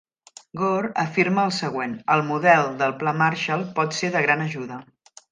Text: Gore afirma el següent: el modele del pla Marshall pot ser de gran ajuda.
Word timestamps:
Gore 0.59 0.87
afirma 1.01 1.43
el 1.49 1.53
següent: 1.57 1.91
el 2.15 2.23
modele 2.29 2.71
del 2.79 2.95
pla 3.03 3.13
Marshall 3.19 3.67
pot 3.81 3.93
ser 3.99 4.11
de 4.17 4.23
gran 4.29 4.41
ajuda. 4.47 4.79